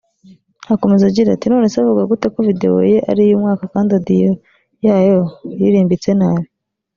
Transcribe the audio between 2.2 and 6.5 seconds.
ko video ye ari iy’umwaka kandi audio yayo iririmbitse nabi